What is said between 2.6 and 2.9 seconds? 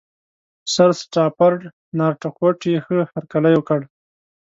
یې